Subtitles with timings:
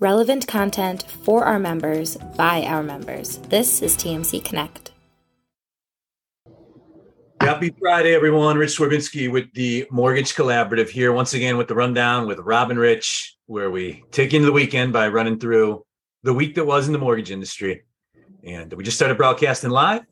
[0.00, 3.38] relevant content for our members by our members.
[3.48, 4.92] This is TMC Connect.
[7.40, 8.58] Happy Friday, everyone.
[8.58, 12.78] Rich Swerbinsky with the Mortgage Collaborative here once again with the rundown with Rob and
[12.78, 15.84] Rich, where we take into the weekend by running through
[16.24, 17.84] the week that was in the mortgage industry.
[18.44, 20.02] And we just started broadcasting live,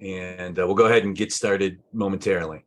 [0.00, 2.64] and uh, we'll go ahead and get started momentarily.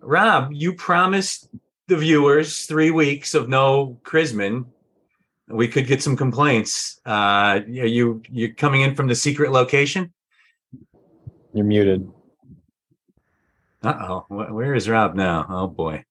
[0.00, 1.48] Rob, you promised
[1.88, 4.66] the viewers three weeks of no Chrisman.
[5.48, 7.00] We could get some complaints.
[7.06, 10.12] Uh, are you you coming in from the secret location?
[11.52, 12.10] You're muted.
[13.82, 15.46] Uh oh, where is Rob now?
[15.48, 16.04] Oh boy,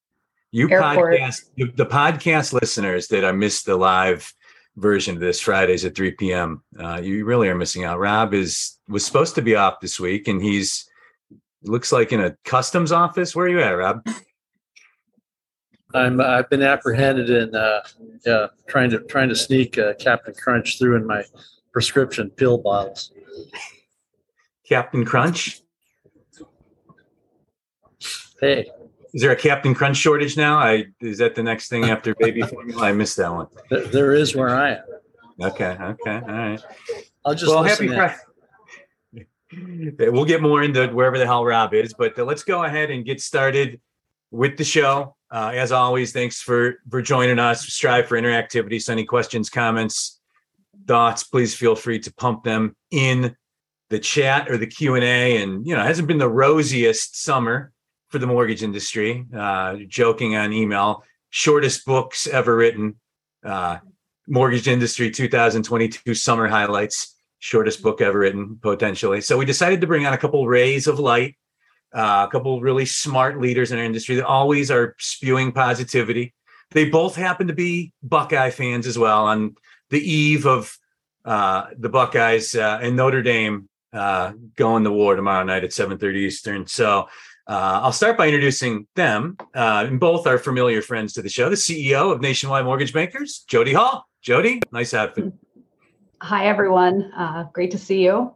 [0.51, 1.19] you Airport.
[1.19, 4.31] podcast the podcast listeners that I missed the live
[4.75, 6.63] version of this Fridays at 3 p.m.
[6.79, 7.99] Uh, you really are missing out.
[7.99, 10.87] Rob is was supposed to be off this week, and he's
[11.63, 13.35] looks like in a customs office.
[13.35, 14.07] Where are you at, Rob?
[15.93, 17.81] I'm I've been apprehended in uh,
[18.25, 21.23] yeah trying to trying to sneak uh, Captain Crunch through in my
[21.71, 23.11] prescription pill bottles.
[24.67, 25.61] Captain Crunch.
[28.39, 28.69] Hey,
[29.13, 30.57] Is there a Captain Crunch shortage now?
[30.57, 32.83] I is that the next thing after baby formula?
[32.83, 33.47] I missed that one.
[33.69, 34.83] th- there is where I am.
[35.41, 36.61] Okay, okay, all right.
[37.25, 37.87] I'll just well, happy.
[37.87, 38.15] Friday.
[39.99, 43.05] We'll get more into wherever the hell Rob is, but uh, let's go ahead and
[43.05, 43.79] get started
[44.31, 45.15] with the show.
[45.33, 47.65] Uh, as always, thanks for for joining us.
[47.65, 48.79] Strive for interactivity.
[48.79, 50.21] So, any questions, comments,
[50.85, 53.35] thoughts, please feel free to pump them in
[53.89, 55.41] the chat or the Q and A.
[55.41, 57.71] And you know, hasn't been the rosiest summer
[58.09, 59.25] for the mortgage industry.
[59.35, 62.99] Uh, joking on email, shortest books ever written.
[63.43, 63.79] Uh,
[64.27, 70.05] mortgage industry 2022 summer highlights shortest book ever written potentially so we decided to bring
[70.05, 71.35] on a couple rays of light
[71.93, 76.33] uh, a couple really smart leaders in our industry that always are spewing positivity
[76.71, 79.55] they both happen to be buckeye fans as well on
[79.89, 80.75] the eve of
[81.25, 86.15] uh, the buckeyes uh, and notre dame uh, going to war tomorrow night at 7.30
[86.15, 87.07] eastern so
[87.45, 91.49] uh, I'll start by introducing them, and both are familiar friends to the show.
[91.49, 94.07] The CEO of Nationwide Mortgage Bankers, Jody Hall.
[94.21, 95.33] Jody, nice outfit.
[96.21, 97.11] Hi, everyone.
[97.51, 98.33] Great to see you.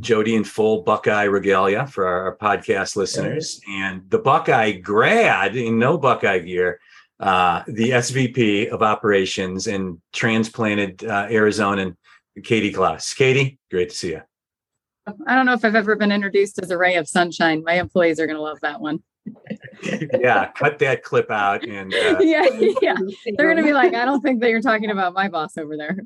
[0.00, 5.78] Jody in full Buckeye regalia for our, our podcast listeners, and the Buckeye grad in
[5.78, 6.80] no Buckeye gear,
[7.20, 11.96] uh, the SVP of operations and transplanted uh, Arizonan,
[12.42, 13.14] Katie Klaus.
[13.14, 14.22] Katie, great to see you.
[15.26, 17.62] I don't know if I've ever been introduced as a ray of sunshine.
[17.64, 19.02] My employees are going to love that one.
[19.82, 22.46] yeah, cut that clip out and uh, yeah,
[22.82, 22.96] yeah.
[23.36, 25.76] They're going to be like, I don't think that you're talking about my boss over
[25.76, 25.98] there.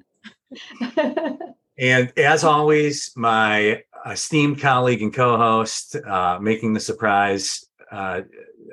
[1.78, 8.22] And as always, my esteemed colleague and co-host, uh, making the surprise uh,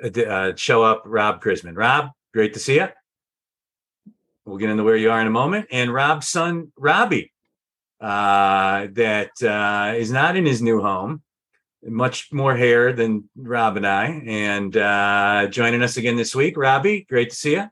[0.02, 1.76] uh, show up, Rob Chrisman.
[1.76, 2.88] Rob, great to see you.
[4.44, 5.66] We'll get into where you are in a moment.
[5.70, 7.32] And Rob's son, Robbie,
[8.00, 11.22] uh, that uh, is not in his new home,
[11.84, 16.56] much more hair than Rob and I, and uh, joining us again this week.
[16.56, 17.68] Robbie, great to see you.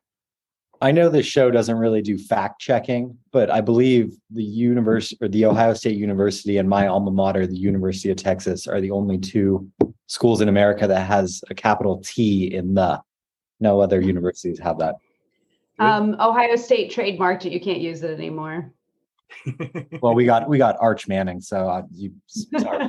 [0.84, 5.28] I know this show doesn't really do fact checking, but I believe the university or
[5.28, 9.16] the Ohio State University and my alma mater, the University of Texas, are the only
[9.16, 9.66] two
[10.08, 13.00] schools in America that has a capital T in the.
[13.60, 14.96] No other universities have that.
[15.78, 17.52] um, Ohio State trademarked it.
[17.52, 18.70] You can't use it anymore.
[20.02, 22.88] Well, we got we got Arch Manning, so I, you, sorry.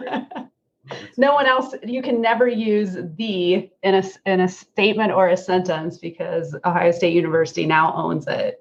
[1.18, 1.74] no one else.
[1.84, 6.92] You can never use the in a in a statement or a sentence because Ohio
[6.92, 8.60] State University now owns it.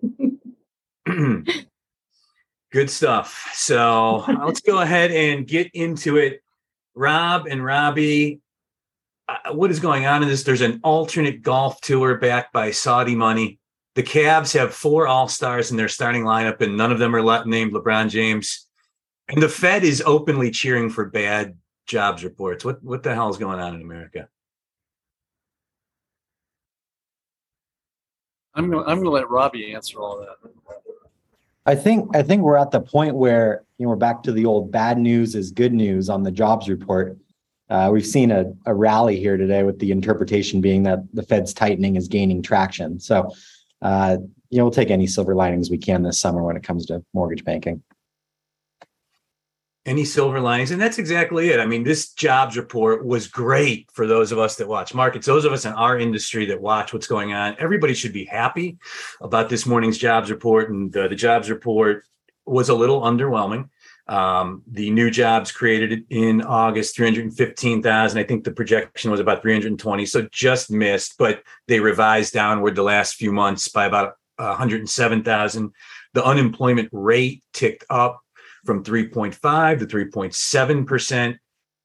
[2.72, 3.50] Good stuff.
[3.54, 6.42] So let's go ahead and get into it.
[6.96, 8.40] Rob and Robbie,
[9.28, 10.44] uh, what is going on in this?
[10.44, 13.58] There's an alternate golf tour backed by Saudi money.
[13.94, 17.44] The Cavs have four All Stars in their starting lineup, and none of them are
[17.44, 18.66] named LeBron James.
[19.28, 22.64] And the Fed is openly cheering for bad jobs reports.
[22.64, 24.28] What what the hell is going on in America?
[28.54, 30.50] I'm gonna I'm gonna let Robbie answer all that.
[31.66, 34.46] I think I think we're at the point where you know we're back to the
[34.46, 37.19] old bad news is good news on the jobs report.
[37.70, 41.54] Uh, we've seen a, a rally here today with the interpretation being that the Fed's
[41.54, 43.00] tightening is gaining traction.
[43.00, 43.32] So,
[43.80, 44.19] uh,
[44.50, 47.02] you know, we'll take any silver linings we can this summer when it comes to
[47.14, 47.82] mortgage banking.
[49.86, 51.60] Any silver linings and that's exactly it.
[51.60, 55.44] I mean this jobs report was great for those of us that watch markets those
[55.44, 57.56] of us in our industry that watch what's going on.
[57.58, 58.78] Everybody should be happy
[59.20, 62.04] about this morning's jobs report and uh, the jobs report
[62.46, 63.69] was a little underwhelming.
[64.06, 70.04] Um, the new jobs created in august 315000 i think the projection was about 320
[70.04, 75.72] so just missed but they revised downward the last few months by about 107,000.
[76.12, 78.20] The unemployment rate ticked up
[78.64, 81.38] from 3.5 to 3.7%.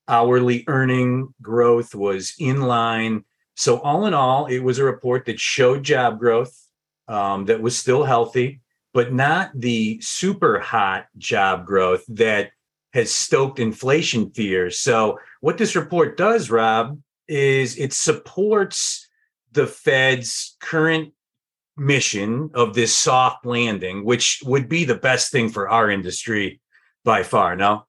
[0.08, 3.26] Hourly earning growth was in line.
[3.56, 6.56] So, all in all, it was a report that showed job growth
[7.08, 8.62] um, that was still healthy,
[8.94, 12.52] but not the super hot job growth that
[12.94, 14.80] has stoked inflation fears.
[14.80, 19.08] So, what this report does, Rob, is it supports
[19.52, 21.14] the Fed's current
[21.78, 26.60] mission of this soft landing, which would be the best thing for our industry
[27.04, 27.56] by far.
[27.56, 27.86] No.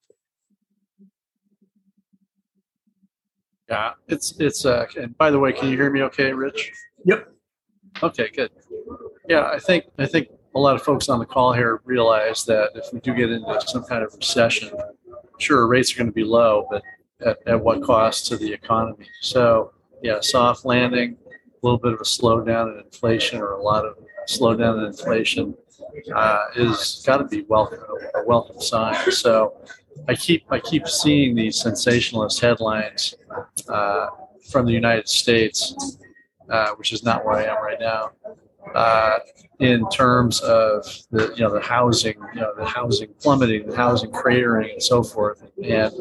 [3.69, 6.73] Yeah, it's it's uh and by the way, can you hear me okay, Rich?
[7.05, 7.33] Yep.
[8.03, 8.51] Okay, good.
[9.29, 12.71] Yeah, I think I think a lot of folks on the call here realize that
[12.75, 14.73] if we do get into some kind of recession,
[15.39, 16.83] sure rates are going to be low, but
[17.25, 19.07] at, at what cost to the economy?
[19.21, 19.73] So
[20.03, 23.97] yeah, soft landing, a little bit of a slowdown in inflation or a lot of
[24.29, 25.55] slowdown in inflation
[26.15, 27.79] uh, is got to be welcome
[28.15, 29.11] a welcome sign.
[29.11, 29.57] So
[30.09, 33.15] I keep I keep seeing these sensationalist headlines
[33.69, 34.09] uh,
[34.51, 35.99] from the United States,
[36.49, 38.11] uh, which is not where I am right now.
[38.75, 39.19] Uh,
[39.59, 44.11] in terms of the you know the housing, you know the housing plummeting, the housing
[44.11, 45.43] cratering, and so forth.
[45.63, 45.93] And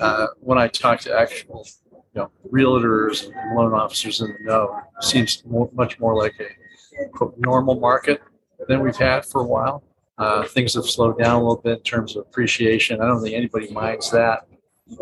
[0.00, 4.80] uh, when I talk to actual you know realtors and loan officers in the know,
[4.98, 8.22] it seems more, much more like a quote, normal market
[8.68, 9.82] than we've had for a while.
[10.18, 13.00] Uh, things have slowed down a little bit in terms of appreciation.
[13.00, 14.46] I don't think anybody minds that.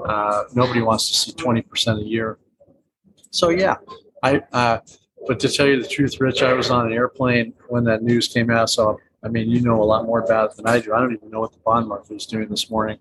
[0.04, 2.38] Uh, nobody wants to see 20% a year.
[3.30, 3.76] So, yeah,
[4.22, 4.78] I, uh,
[5.26, 8.28] but to tell you the truth, Rich, I was on an airplane when that news
[8.28, 8.70] came out.
[8.70, 10.94] So, I mean, you know a lot more about it than I do.
[10.94, 12.98] I don't even know what the bond market is doing this morning.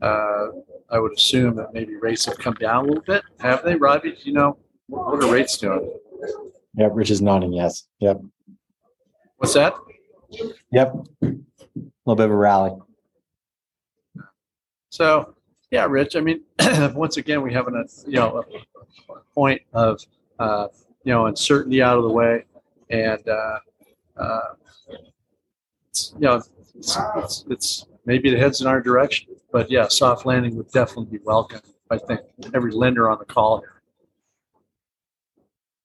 [0.00, 0.48] Uh,
[0.90, 3.22] I would assume that maybe rates have come down a little bit.
[3.40, 4.12] Have they, Robbie?
[4.12, 5.90] Do you know what are rates doing?
[6.74, 7.86] Yep, Rich is nodding yes.
[7.98, 8.20] Yep.
[9.40, 9.74] What's that?
[10.70, 10.94] Yep.
[11.22, 11.26] A
[12.04, 12.72] little bit of a rally.
[14.90, 15.34] So,
[15.70, 16.14] yeah, Rich.
[16.14, 16.42] I mean,
[16.94, 18.44] once again, we have an you know
[19.08, 19.98] a point of
[20.38, 20.68] uh,
[21.04, 22.44] you know uncertainty out of the way,
[22.90, 23.58] and uh,
[24.18, 24.40] uh,
[25.88, 26.42] it's, you know
[26.76, 29.34] it's, it's, it's maybe it heads in our direction.
[29.52, 31.62] But yeah, soft landing would definitely be welcome.
[31.90, 32.20] I think
[32.52, 33.80] every lender on the call here.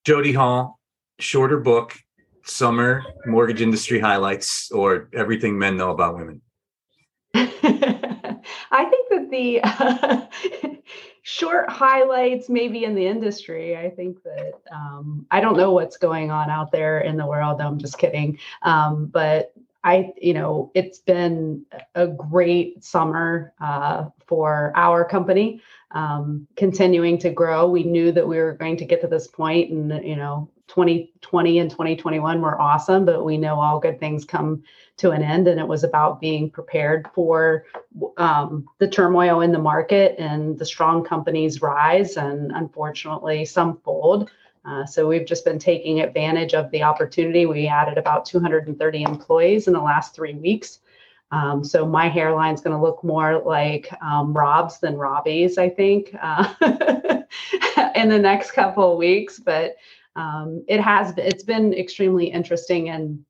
[0.04, 0.78] Jody Hall,
[1.18, 1.98] shorter book,
[2.46, 6.40] summer mortgage industry highlights, or everything men know about women.
[7.34, 10.26] I think that the uh,
[11.22, 16.30] short highlights, maybe in the industry, I think that um, I don't know what's going
[16.30, 17.60] on out there in the world.
[17.60, 18.38] I'm just kidding.
[18.62, 19.52] Um, but
[19.84, 21.64] I, you know, it's been
[21.94, 25.60] a great summer uh, for our company,
[25.92, 27.68] um, continuing to grow.
[27.68, 31.58] We knew that we were going to get to this point, and you know, 2020
[31.58, 34.62] and 2021 were awesome, but we know all good things come
[34.96, 37.64] to an end, and it was about being prepared for
[38.16, 44.30] um, the turmoil in the market and the strong companies rise, and unfortunately, some fold.
[44.64, 47.46] Uh, so we've just been taking advantage of the opportunity.
[47.46, 50.80] We added about 230 employees in the last three weeks.
[51.30, 55.68] Um, so my hairline is going to look more like um, Rob's than Robbie's, I
[55.68, 56.52] think, uh,
[57.94, 59.38] in the next couple of weeks.
[59.38, 59.76] But
[60.16, 63.24] um, it has it's been extremely interesting and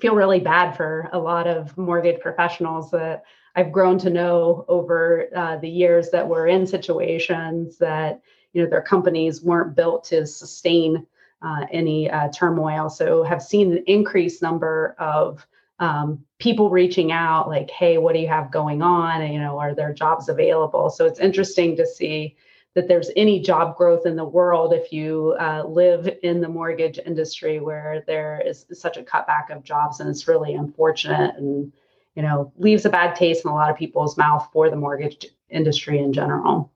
[0.00, 3.24] feel really bad for a lot of mortgage professionals that
[3.54, 8.20] I've grown to know over uh, the years that were in situations that
[8.52, 11.06] you know their companies weren't built to sustain
[11.42, 12.90] uh, any uh, turmoil.
[12.90, 15.46] So have seen an increased number of
[15.78, 19.22] um, people reaching out, like, "Hey, what do you have going on?
[19.22, 22.36] And, you know, are there jobs available?" So it's interesting to see
[22.76, 27.00] that there's any job growth in the world if you uh, live in the mortgage
[27.06, 31.72] industry where there is such a cutback of jobs, and it's really unfortunate and
[32.14, 35.26] you know leaves a bad taste in a lot of people's mouth for the mortgage
[35.48, 36.70] industry in general.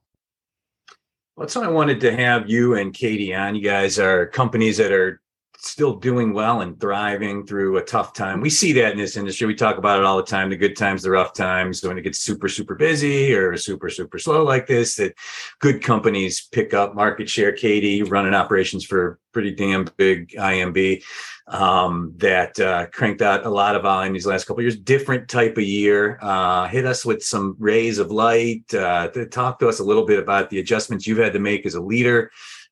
[1.36, 3.54] That's why I wanted to have you and Katie on.
[3.54, 5.19] You guys are companies that are
[5.62, 8.40] still doing well and thriving through a tough time.
[8.40, 9.46] We see that in this industry.
[9.46, 12.02] We talk about it all the time the good times, the rough times, when it
[12.02, 15.14] gets super, super busy or super, super slow like this, that
[15.58, 17.52] good companies pick up market share.
[17.52, 21.02] Katie running operations for pretty damn big IMB
[21.46, 24.76] um, that uh, cranked out a lot of volume these last couple years.
[24.76, 26.18] Different type of year.
[26.22, 28.72] Uh, hit us with some rays of light.
[28.72, 31.66] Uh, to talk to us a little bit about the adjustments you've had to make
[31.66, 32.30] as a leader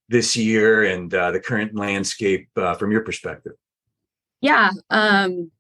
[0.08, 3.52] this year and uh, the current landscape uh, from your perspective.
[4.40, 4.70] Yeah.
[4.90, 5.50] Um,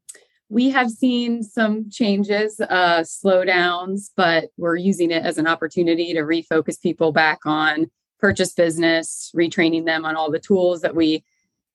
[0.48, 6.20] we have seen some changes, uh, slowdowns, but we're using it as an opportunity to
[6.20, 11.22] refocus people back on purchase business, retraining them on all the tools that we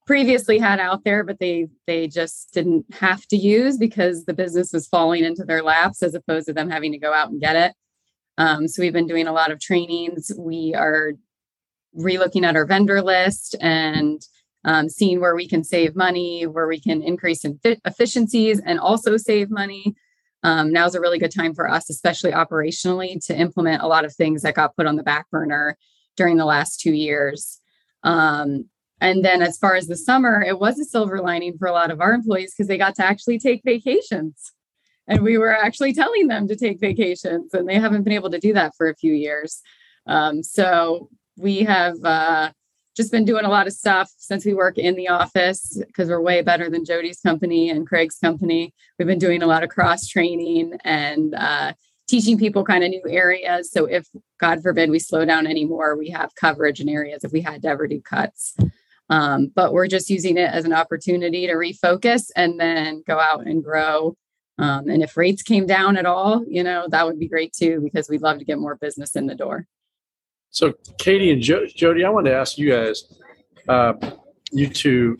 [0.06, 4.72] previously had out there, but they they just didn't have to use because the business
[4.72, 7.56] was falling into their laps as opposed to them having to go out and get
[7.56, 7.72] it.
[8.36, 10.32] Um, so we've been doing a lot of trainings.
[10.36, 11.12] We are
[11.96, 14.22] relooking at our vendor list and
[14.64, 19.16] um, seeing where we can save money, where we can increase in efficiencies and also
[19.16, 19.94] save money.
[20.42, 24.04] Um, now is a really good time for us, especially operationally, to implement a lot
[24.04, 25.76] of things that got put on the back burner
[26.16, 27.60] during the last two years.
[28.02, 28.66] Um,
[29.00, 31.90] and then, as far as the summer, it was a silver lining for a lot
[31.90, 34.52] of our employees because they got to actually take vacations.
[35.06, 38.38] And we were actually telling them to take vacations, and they haven't been able to
[38.38, 39.60] do that for a few years.
[40.06, 42.50] Um, so, we have uh,
[42.96, 46.20] just been doing a lot of stuff since we work in the office because we're
[46.20, 48.72] way better than Jody's company and Craig's company.
[48.98, 51.72] We've been doing a lot of cross training and uh,
[52.06, 53.70] teaching people kind of new areas.
[53.70, 54.06] So if
[54.38, 57.68] God forbid we slow down anymore, we have coverage in areas if we had to
[57.68, 58.56] ever do cuts.
[59.10, 63.46] Um, but we're just using it as an opportunity to refocus and then go out
[63.46, 64.16] and grow.
[64.56, 67.80] Um, and if rates came down at all, you know, that would be great too,
[67.82, 69.66] because we'd love to get more business in the door.
[70.54, 73.12] So, Katie and jo- Jody, I want to ask you guys,
[73.68, 73.94] uh,
[74.52, 75.18] you two,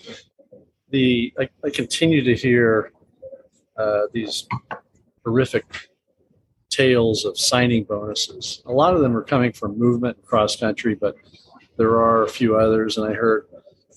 [0.90, 2.92] the I, I continue to hear
[3.76, 4.46] uh, these
[5.24, 5.64] horrific
[6.70, 8.62] tales of signing bonuses.
[8.66, 11.16] A lot of them are coming from movement cross country, but
[11.78, 12.96] there are a few others.
[12.96, 13.46] And I heard,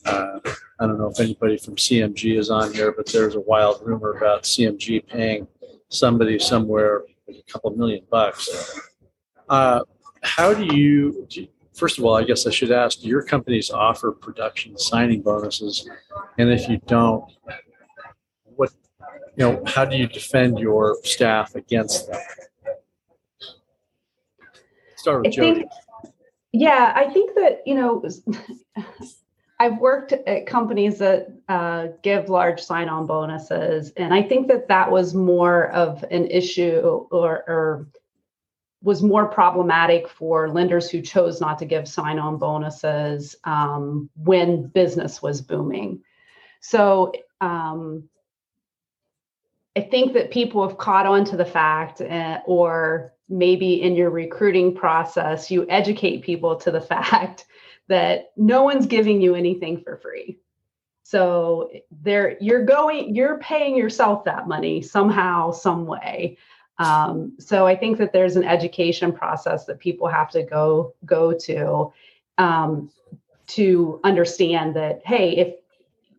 [0.05, 0.39] uh,
[0.79, 4.13] I don't know if anybody from CMG is on here, but there's a wild rumor
[4.13, 5.47] about CMG paying
[5.89, 8.49] somebody somewhere a couple million bucks.
[10.23, 13.69] How do you, do first of all, I guess I should ask, do your companies
[13.69, 15.89] offer production signing bonuses?
[16.37, 17.31] And if you don't,
[18.43, 18.71] what,
[19.35, 22.23] you know, how do you defend your staff against that?
[24.95, 25.59] Start with I Jody.
[25.59, 25.71] think,
[26.51, 28.03] yeah, I think that, you know,
[29.59, 33.91] I've worked at companies that uh, give large sign on bonuses.
[33.97, 37.87] And I think that that was more of an issue or, or
[38.87, 44.65] was more problematic for lenders who chose not to give sign on bonuses um, when
[44.67, 46.01] business was booming.
[46.61, 48.07] So, um,
[49.75, 54.09] I think that people have caught on to the fact, uh, or maybe in your
[54.09, 57.45] recruiting process, you educate people to the fact
[57.89, 60.39] that no one's giving you anything for free.
[61.03, 66.37] So there, you're going, you're paying yourself that money somehow, some way.
[66.79, 71.33] Um, so I think that there's an education process that people have to go go
[71.33, 71.91] to
[72.37, 72.91] um,
[73.47, 75.55] to understand that hey, if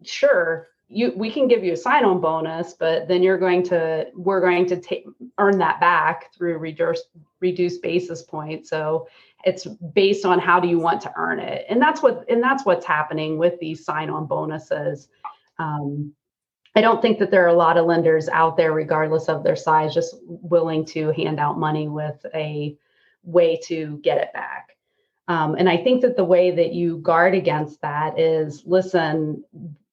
[0.03, 4.41] sure you we can give you a sign-on bonus, but then you're going to we're
[4.41, 5.03] going to
[5.39, 7.09] earn that back through reduced
[7.41, 8.71] reduced basis points.
[8.71, 9.07] So
[9.45, 12.65] it's based on how do you want to earn it, and that's what and that's
[12.65, 15.09] what's happening with these sign-on bonuses.
[15.59, 16.15] Um,
[16.79, 19.57] I don't think that there are a lot of lenders out there, regardless of their
[19.57, 22.77] size, just willing to hand out money with a
[23.25, 24.77] way to get it back.
[25.27, 29.43] Um, and I think that the way that you guard against that is listen,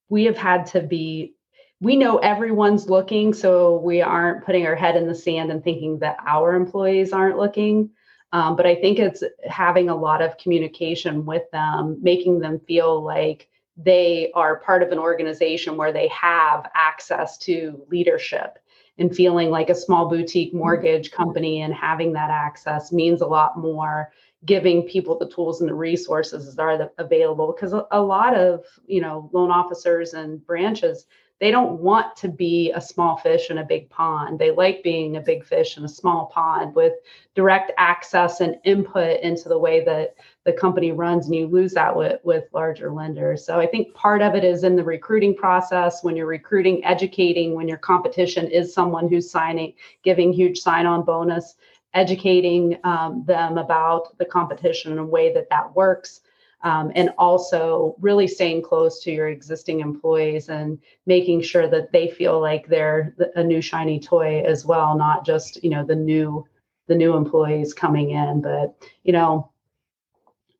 [0.10, 1.34] we have had to be
[1.82, 5.98] we know everyone's looking so we aren't putting our head in the sand and thinking
[6.00, 7.89] that our employees aren't looking
[8.32, 13.04] um, but i think it's having a lot of communication with them making them feel
[13.04, 18.60] like they are part of an organization where they have access to leadership.
[18.98, 20.60] And feeling like a small boutique mm-hmm.
[20.60, 24.12] mortgage company and having that access means a lot more.
[24.46, 29.01] Giving people the tools and the resources that are available because a lot of you
[29.01, 31.08] know loan officers and branches
[31.39, 34.39] they don't want to be a small fish in a big pond.
[34.39, 36.94] They like being a big fish in a small pond with
[37.36, 40.15] direct access and input into the way that
[40.46, 44.22] the company runs and you lose that with, with larger lenders so i think part
[44.22, 48.74] of it is in the recruiting process when you're recruiting educating when your competition is
[48.74, 49.74] someone who's signing
[50.04, 51.56] giving huge sign on bonus
[51.96, 56.22] educating um, them about the competition in a way that that works.
[56.62, 62.10] Um, and also really staying close to your existing employees and making sure that they
[62.10, 66.46] feel like they're a new shiny toy as well, not just you know the new
[66.88, 68.42] the new employees coming in.
[68.42, 69.52] But you know,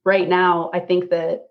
[0.06, 1.48] right now I think that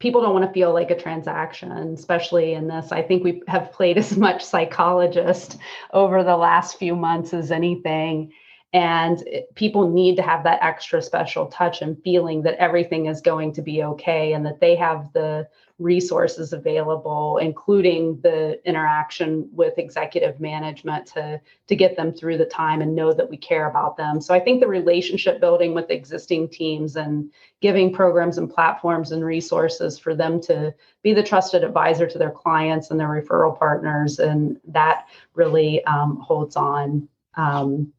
[0.00, 2.90] people don't want to feel like a transaction, especially in this.
[2.90, 5.58] I think we have played as much psychologist
[5.92, 8.32] over the last few months as anything.
[8.72, 13.20] And it, people need to have that extra special touch and feeling that everything is
[13.20, 15.48] going to be okay and that they have the
[15.78, 22.82] resources available including the interaction with executive management to to get them through the time
[22.82, 24.20] and know that we care about them.
[24.20, 29.24] So i think the relationship building with existing teams and giving programs and platforms and
[29.24, 30.72] resources for them to
[31.02, 36.18] be the trusted advisor to their clients and their referral partners and that really um,
[36.18, 37.92] holds on um,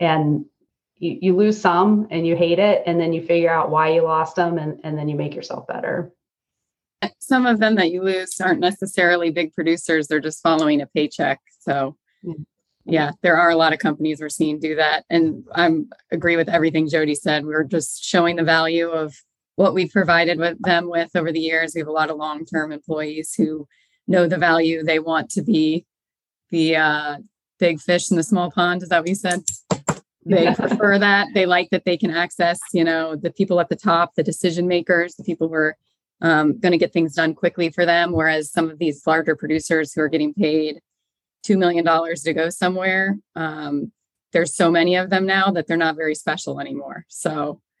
[0.00, 0.44] and
[0.98, 4.02] you, you lose some and you hate it and then you figure out why you
[4.02, 6.12] lost them and, and then you make yourself better.
[7.20, 11.40] Some of them that you lose aren't necessarily big producers they're just following a paycheck
[11.60, 11.96] so.
[12.84, 13.10] Yeah.
[13.22, 16.88] There are a lot of companies we're seeing do that and i'm agree with everything
[16.88, 17.44] jody said.
[17.44, 19.14] We're just showing the value of
[19.56, 21.72] what we've provided with them with over the years.
[21.74, 23.68] We have a lot of long-term employees who
[24.06, 25.84] know the value they want to be
[26.50, 27.16] the uh,
[27.58, 29.42] big fish in the small pond is that what you said
[30.28, 31.28] they prefer that.
[31.34, 34.68] They like that they can access you know the people at the top the decision
[34.68, 35.76] makers the people who are
[36.20, 39.92] um, going to get things done quickly for them whereas some of these larger producers
[39.92, 40.80] who are getting paid
[41.46, 43.92] $2 million to go somewhere um,
[44.32, 47.04] there's so many of them now that they're not very special anymore.
[47.08, 47.60] So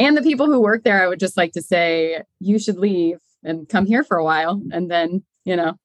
[0.00, 3.18] and the people who work there i would just like to say you should leave
[3.44, 5.78] and come here for a while and then you know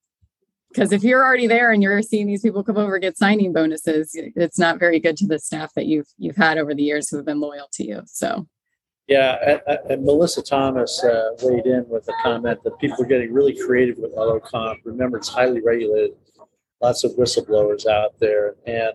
[0.76, 4.12] because if you're already there and you're seeing these people come over get signing bonuses
[4.14, 7.18] it's not very good to the staff that you've you've had over the years who
[7.18, 8.48] have been loyal to you so.
[9.08, 13.56] Yeah and, melissa thomas uh, weighed in with a comment that people are getting really
[13.56, 16.12] creative with auto comp remember it's highly regulated
[16.82, 18.94] lots of whistleblowers out there and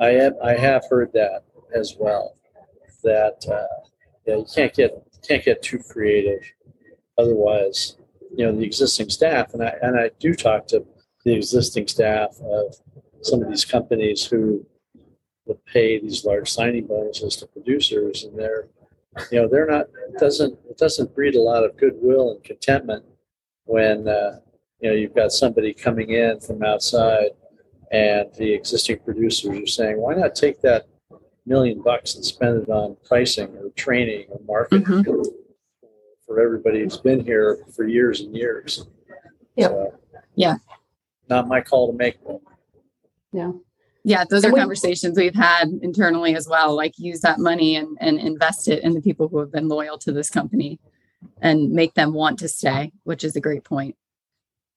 [0.00, 1.44] i have i have heard that
[1.74, 2.36] as well
[3.02, 3.88] that uh,
[4.26, 4.92] yeah, you can't get
[5.26, 6.40] can't get too creative.
[7.18, 7.96] Otherwise
[8.36, 10.84] you know the existing staff and i and i do talk to
[11.26, 12.76] the existing staff of
[13.20, 14.64] some of these companies who
[15.46, 18.68] would pay these large signing bonuses to producers and they're
[19.32, 23.04] you know they're not it doesn't it doesn't breed a lot of goodwill and contentment
[23.64, 24.38] when uh,
[24.80, 27.30] you know you've got somebody coming in from outside
[27.90, 30.86] and the existing producers are saying why not take that
[31.44, 35.22] million bucks and spend it on pricing or training or marketing mm-hmm.
[36.24, 38.86] for everybody who's been here for years and years
[39.56, 39.70] yep.
[39.72, 39.94] So,
[40.36, 40.56] yeah
[41.28, 42.18] not my call to make.
[43.32, 43.52] Yeah.
[44.04, 46.76] Yeah, those are conversations we've had internally as well.
[46.76, 49.98] Like use that money and, and invest it in the people who have been loyal
[49.98, 50.78] to this company
[51.42, 53.96] and make them want to stay, which is a great point.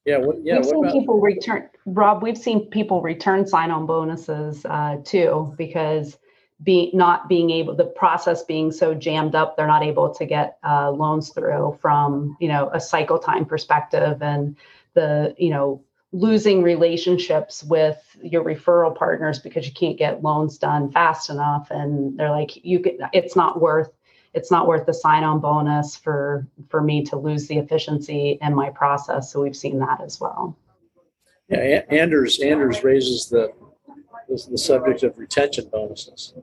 [0.05, 0.55] Yeah, what, yeah.
[0.55, 2.23] We've what seen about- people return, Rob.
[2.23, 6.17] We've seen people return sign-on bonuses uh, too because
[6.63, 10.57] be not being able the process being so jammed up they're not able to get
[10.67, 14.57] uh, loans through from you know a cycle time perspective and
[14.93, 20.91] the you know losing relationships with your referral partners because you can't get loans done
[20.91, 21.67] fast enough.
[21.69, 23.91] And they're like you can, it's not worth
[24.33, 28.55] it's not worth the sign on bonus for for me to lose the efficiency in
[28.55, 29.31] my process.
[29.31, 30.57] So we've seen that as well.
[31.47, 33.51] Yeah anders anders raises the
[34.27, 36.33] the subject of retention bonuses.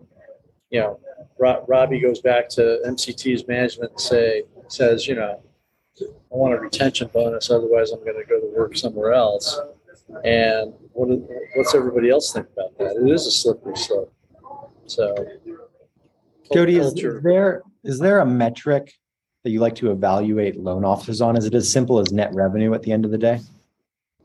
[0.70, 1.00] You know
[1.38, 5.42] Rob, robbie goes back to mct's management and say says you know
[6.00, 9.58] I want a retention bonus, otherwise I'm going to go to work somewhere else.
[10.24, 11.08] And what,
[11.56, 12.96] what's everybody else think about that?
[12.96, 14.12] It is a slippery slope.
[14.86, 15.14] So,
[16.52, 18.92] Jody, is, is there is there a metric
[19.42, 21.36] that you like to evaluate loan officers on?
[21.36, 23.40] Is it as simple as net revenue at the end of the day?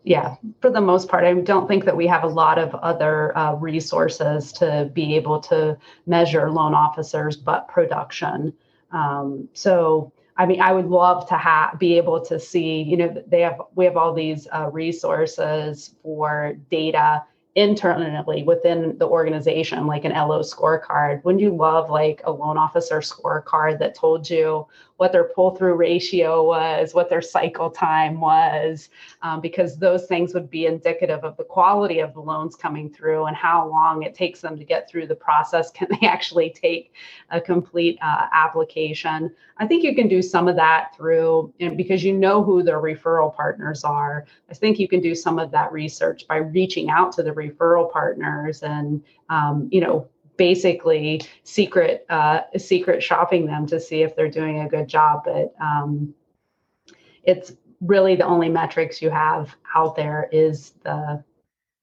[0.03, 3.37] Yeah, for the most part, I don't think that we have a lot of other
[3.37, 8.51] uh, resources to be able to measure loan officers, but production.
[8.91, 13.23] Um, so I mean, I would love to have be able to see, you know,
[13.27, 17.23] they have we have all these uh, resources for data
[17.55, 21.23] internally within the organization, like an LO scorecard.
[21.23, 24.67] Wouldn't you love like a loan officer scorecard that told you
[25.01, 28.89] what their pull through ratio was, what their cycle time was,
[29.23, 33.25] um, because those things would be indicative of the quality of the loans coming through
[33.25, 35.71] and how long it takes them to get through the process.
[35.71, 36.93] Can they actually take
[37.31, 39.33] a complete uh, application?
[39.57, 42.79] I think you can do some of that through, know, because you know who their
[42.79, 44.27] referral partners are.
[44.51, 47.91] I think you can do some of that research by reaching out to the referral
[47.91, 54.29] partners and, um, you know, basically secret uh, secret shopping them to see if they're
[54.29, 55.21] doing a good job.
[55.25, 56.13] But um,
[57.23, 61.23] it's really the only metrics you have out there is the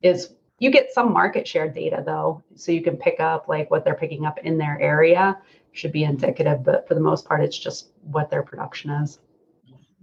[0.03, 3.85] is you get some market share data though, so you can pick up like what
[3.85, 5.38] they're picking up in their area
[5.73, 9.21] should be indicative, but for the most part, it's just what their production is.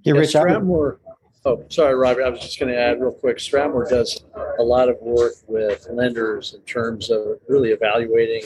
[0.03, 0.97] Yeah, Rich, Stratmor,
[1.45, 2.23] oh, sorry, Robbie.
[2.23, 3.37] I was just going to add real quick.
[3.37, 4.23] Stratmor does
[4.59, 8.43] a lot of work with lenders in terms of really evaluating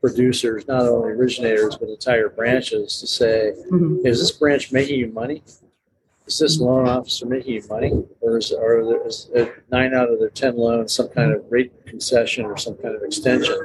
[0.00, 4.06] producers, not only originators, but entire branches to say, Mhm.
[4.06, 5.42] is this branch making you money?
[6.26, 7.92] Is this loan officer making you money?
[8.20, 9.28] Or is, are there, is
[9.72, 13.02] nine out of their 10 loans some kind of rate concession or some kind of
[13.02, 13.56] extension?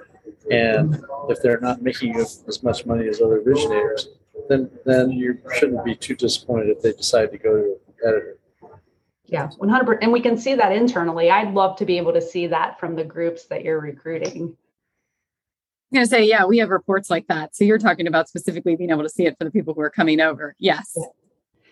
[0.49, 4.09] And if they're not making you as much money as other originators,
[4.49, 8.37] then, then you shouldn't be too disappointed if they decide to go to a competitor.
[9.27, 9.99] Yeah, 100%.
[10.01, 11.29] And we can see that internally.
[11.29, 14.55] I'd love to be able to see that from the groups that you're recruiting.
[15.91, 17.55] I'm going to say, yeah, we have reports like that.
[17.55, 19.89] So you're talking about specifically being able to see it for the people who are
[19.89, 20.55] coming over.
[20.59, 20.97] Yes.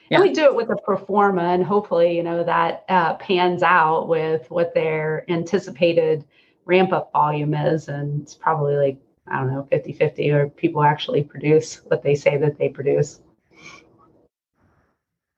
[0.09, 0.19] Yeah.
[0.19, 3.63] And we do it with a pro forma, and hopefully, you know, that uh, pans
[3.63, 6.23] out with what their anticipated
[6.65, 7.87] ramp up volume is.
[7.87, 12.15] And it's probably like, I don't know, 50 50, or people actually produce what they
[12.15, 13.19] say that they produce.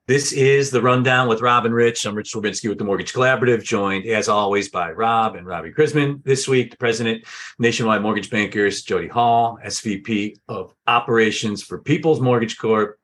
[0.08, 2.06] This is the rundown with Rob and Rich.
[2.06, 6.24] I'm Rich Swerbinsky with the Mortgage Collaborative, joined as always by Rob and Robbie Chrisman.
[6.24, 7.26] This week, the president,
[7.60, 12.98] Nationwide Mortgage Bankers, Jody Hall, SVP of Operations for People's Mortgage Corp,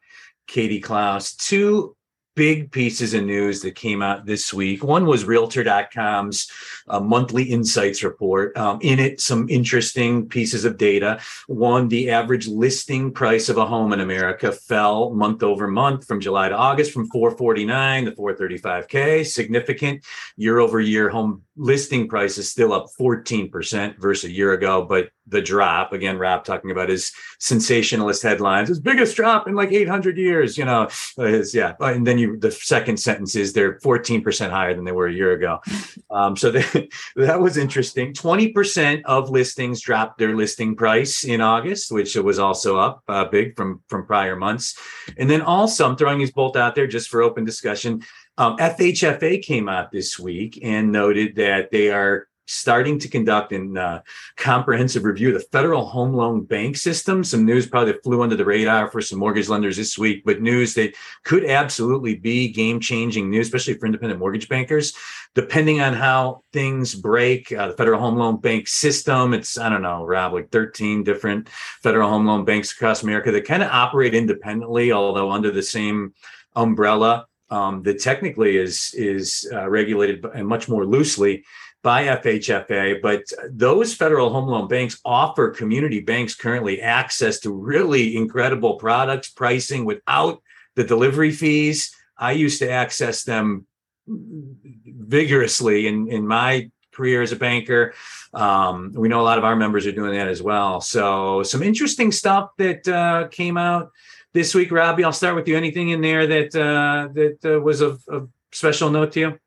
[0.48, 1.36] Katie Klaus.
[1.36, 1.94] Two
[2.36, 4.84] big pieces of news that came out this week.
[4.84, 6.50] One was Realtor.com's
[6.88, 8.58] uh, monthly insights report.
[8.58, 11.20] Um, in it, some interesting pieces of data.
[11.48, 16.20] One, the average listing price of a home in America fell month over month from
[16.20, 19.26] July to August from 449 to 435k.
[19.26, 20.04] Significant
[20.36, 25.10] year over year home listing price is still up 14% versus a year ago, but
[25.28, 30.18] the drop again, Rob talking about his sensationalist headlines, his biggest drop in like 800
[30.18, 31.74] years, you know, is yeah.
[31.80, 35.34] And then you, the second sentence is they're 14% higher than they were a year
[35.34, 35.60] ago.
[36.10, 38.14] Um, so they, that was interesting.
[38.14, 43.56] 20% of listings dropped their listing price in August, which was also up uh, big
[43.56, 44.78] from, from prior months.
[45.18, 48.04] And then also I'm throwing these both out there just for open discussion.
[48.38, 53.80] Um, FHFA came out this week and noted that they are starting to conduct a
[53.80, 54.02] uh,
[54.36, 57.24] comprehensive review of the federal home loan bank system.
[57.24, 60.74] Some news probably flew under the radar for some mortgage lenders this week, but news
[60.74, 60.94] that
[61.24, 64.94] could absolutely be game changing news, especially for independent mortgage bankers.
[65.36, 69.82] Depending on how things break, uh, the federal home loan bank system, it's, I don't
[69.82, 71.50] know, Rob, like 13 different
[71.82, 76.14] federal home loan banks across America that kind of operate independently, although under the same
[76.56, 77.26] umbrella.
[77.54, 81.46] Um, that technically is is uh, regulated much more loosely
[81.84, 88.16] by FHFA, but those federal home loan banks offer community banks currently access to really
[88.16, 90.42] incredible products, pricing without
[90.76, 91.94] the delivery fees.
[92.18, 93.68] I used to access them
[94.08, 97.94] vigorously in, in my career as a banker.
[98.34, 100.80] Um, we know a lot of our members are doing that as well.
[100.82, 103.92] So, some interesting stuff that uh, came out
[104.34, 104.72] this week.
[104.72, 105.56] Robbie, I'll start with you.
[105.56, 109.40] Anything in there that uh, that uh, was of, of special note to you?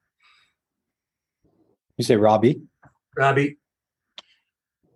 [1.96, 2.62] You say Robbie?
[3.16, 3.58] Robbie.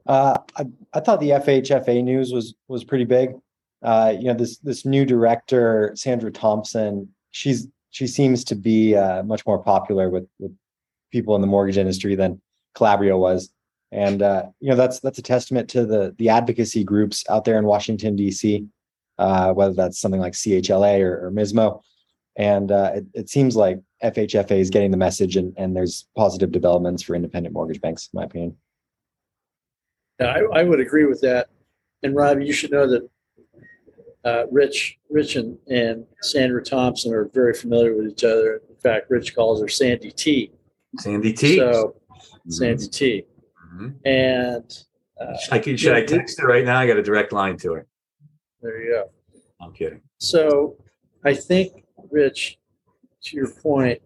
[0.07, 3.35] Uh, I, I thought the FHFA news was was pretty big.
[3.83, 9.23] Uh, you know, this this new director, Sandra Thompson, she's she seems to be uh,
[9.23, 10.55] much more popular with with
[11.11, 12.41] people in the mortgage industry than
[12.75, 13.51] Calabria was,
[13.91, 17.59] and uh, you know that's that's a testament to the the advocacy groups out there
[17.59, 18.67] in Washington D.C.
[19.21, 21.83] Uh, whether that's something like CHLA or, or MISMO,
[22.37, 26.51] and uh, it, it seems like FHFA is getting the message, and, and there's positive
[26.51, 28.57] developments for independent mortgage banks, in my opinion.
[30.19, 31.49] Yeah, I, I would agree with that.
[32.03, 33.11] And Rob, you should know that
[34.25, 38.63] uh, Rich, Rich and, and Sandra Thompson are very familiar with each other.
[38.69, 40.51] In fact, Rich calls her Sandy T.
[40.99, 41.59] Sandy T.
[41.59, 41.97] So
[42.49, 43.25] Sandy T.
[43.75, 43.89] Mm-hmm.
[44.07, 44.85] And
[45.21, 46.79] uh, I can, should I text her right now?
[46.79, 47.87] I got a direct line to her.
[48.63, 49.11] There you go.
[49.61, 50.01] I'm kidding.
[50.19, 50.77] So
[51.25, 52.59] I think, Rich,
[53.25, 54.01] to your point,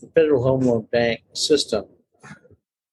[0.00, 1.84] the federal home loan bank system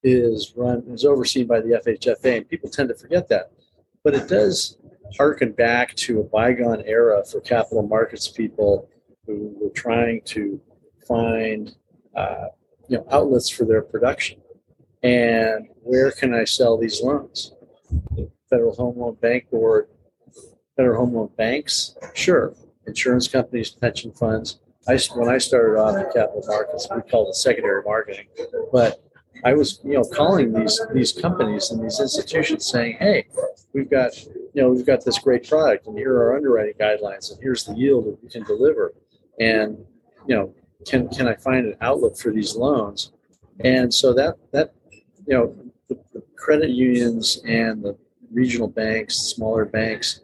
[0.03, 3.51] is run is overseen by the FHFA, and people tend to forget that.
[4.03, 4.77] But it does
[5.17, 8.89] harken back to a bygone era for capital markets people
[9.25, 10.59] who were trying to
[11.07, 11.75] find
[12.15, 12.47] uh,
[12.87, 14.39] you know outlets for their production.
[15.03, 17.53] And where can I sell these loans?
[18.15, 19.87] The Federal Home Loan Bank Board,
[20.77, 22.53] Federal Home Loan banks, sure.
[22.85, 27.35] Insurance companies, pension funds, I, when I started off in capital markets, we called it
[27.35, 28.27] secondary marketing.
[28.71, 29.03] But
[29.43, 33.27] I was, you know, calling these these companies and these institutions saying, "Hey,
[33.73, 37.31] we've got, you know, we've got this great product, and here are our underwriting guidelines,
[37.31, 38.93] and here's the yield that we can deliver,
[39.39, 39.77] and
[40.25, 40.53] you know,
[40.87, 43.11] can can I find an outlet for these loans?"
[43.59, 44.73] And so that that,
[45.27, 45.55] you know,
[45.89, 47.97] the, the credit unions and the
[48.31, 50.21] regional banks, smaller banks,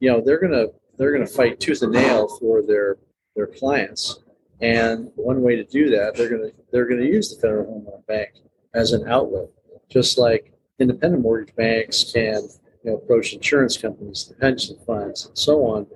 [0.00, 2.98] you know, they're gonna they're gonna fight tooth and nail for their
[3.36, 4.20] their clients.
[4.60, 8.02] And one way to do that, they're to they're to use the Federal Home Loan
[8.08, 8.30] Bank
[8.74, 9.48] as an outlet,
[9.88, 12.42] just like independent mortgage banks can
[12.84, 15.86] you know, approach insurance companies, the pension funds, and so on.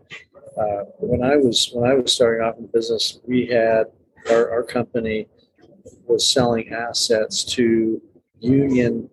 [0.56, 3.86] Uh, when I was when I was starting off in business, we had
[4.30, 5.28] our, our company
[6.06, 8.00] was selling assets to
[8.38, 9.08] union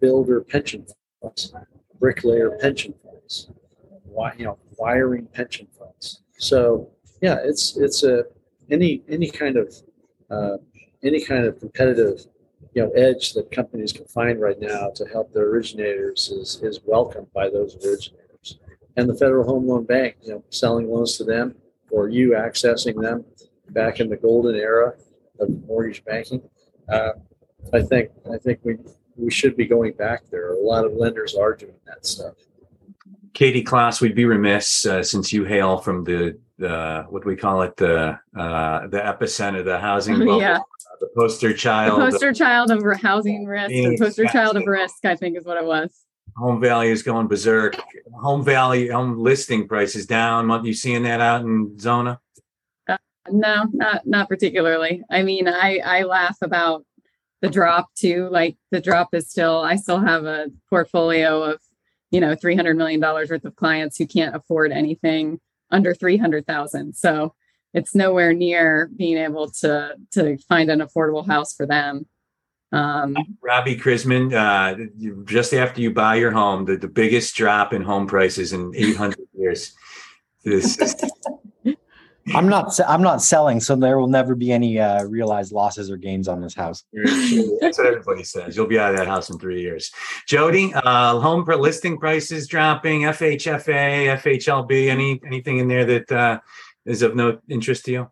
[0.00, 0.86] builder pension
[1.20, 1.52] funds,
[1.98, 3.50] bricklayer pension funds,
[4.36, 6.22] you know, wiring pension funds.
[6.38, 8.24] So yeah, it's it's a
[8.70, 9.74] any any kind of
[10.30, 10.56] uh,
[11.02, 12.26] any kind of competitive
[12.74, 16.80] you know edge that companies can find right now to help their originators is is
[16.84, 18.58] welcomed by those originators.
[18.96, 21.54] And the Federal Home Loan Bank, you know, selling loans to them
[21.90, 23.24] or you accessing them
[23.70, 24.94] back in the golden era
[25.38, 26.42] of mortgage banking.
[26.88, 27.12] Uh,
[27.72, 28.76] I think I think we
[29.16, 30.52] we should be going back there.
[30.52, 32.34] A lot of lenders are doing that stuff.
[33.36, 37.36] Katie Klaas, we'd be remiss uh, since you hail from the the what do we
[37.36, 40.58] call it the uh, the epicenter, the housing bubble, yeah.
[41.00, 45.04] the poster child, the poster child of housing risk, the poster child of risk.
[45.04, 45.90] I think is what it was.
[46.38, 47.76] Home values going berserk.
[48.22, 50.64] Home value, home listing prices down.
[50.64, 52.18] You seeing that out in Zona?
[52.88, 52.96] Uh,
[53.30, 55.02] no, not not particularly.
[55.10, 56.86] I mean, I I laugh about
[57.42, 58.30] the drop too.
[58.30, 59.60] Like the drop is still.
[59.60, 61.60] I still have a portfolio of
[62.10, 65.40] you know, $300 million worth of clients who can't afford anything
[65.70, 66.94] under 300,000.
[66.94, 67.34] So
[67.74, 72.06] it's nowhere near being able to, to find an affordable house for them.
[72.72, 77.82] Um, Robbie Chrisman, uh, just after you buy your home, the, the biggest drop in
[77.82, 79.74] home prices in 800 years.
[80.44, 80.76] This
[82.34, 82.78] I'm not.
[82.88, 86.40] I'm not selling, so there will never be any uh, realized losses or gains on
[86.40, 86.84] this house.
[86.92, 88.56] That's what everybody says.
[88.56, 89.92] You'll be out of that house in three years.
[90.26, 93.02] Jody, uh, home per listing prices dropping.
[93.02, 94.88] FHFA, FHLB.
[94.88, 96.40] Any anything in there that uh,
[96.84, 98.10] is of no interest to you?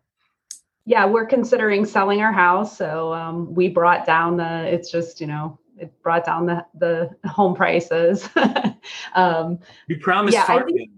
[0.85, 4.63] Yeah, we're considering selling our house, so um, we brought down the.
[4.65, 8.29] It's just you know it brought down the the home prices.
[9.15, 10.69] um, you promised yeah, farm.
[10.69, 10.91] Think,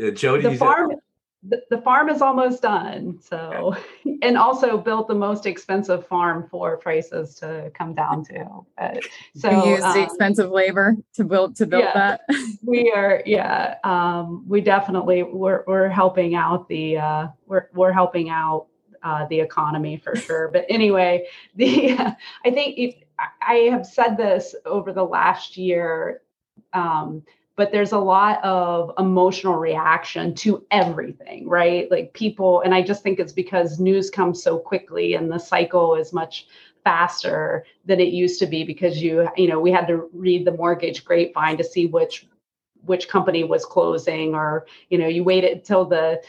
[0.00, 0.92] uh, Jody, the farm
[1.48, 3.18] the, the farm is almost done.
[3.20, 3.74] So,
[4.22, 8.66] and also built the most expensive farm for prices to come down to.
[8.76, 9.02] But,
[9.34, 12.20] so we use um, the expensive labor to build to build yeah, that.
[12.62, 13.76] we are, yeah.
[13.84, 18.66] Um, we definitely we're we're helping out the uh, we're we're helping out
[19.02, 20.50] uh, the economy for sure.
[20.52, 21.92] But anyway, the
[22.44, 22.94] I think if,
[23.40, 26.22] I have said this over the last year.
[26.74, 27.22] Um,
[27.58, 31.90] but there's a lot of emotional reaction to everything, right?
[31.90, 35.96] Like people, and I just think it's because news comes so quickly and the cycle
[35.96, 36.46] is much
[36.84, 40.52] faster than it used to be because you, you know, we had to read the
[40.52, 42.28] mortgage grapevine to see which
[42.84, 46.22] which company was closing or you know you waited until the